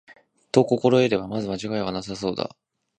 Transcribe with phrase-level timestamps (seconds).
[0.51, 2.55] と心得れば、まず間違いはなさそうだ